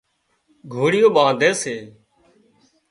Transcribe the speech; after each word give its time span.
گھوڙيون 0.73 1.11
ٻانڌي 1.15 1.49
سي 1.61 1.75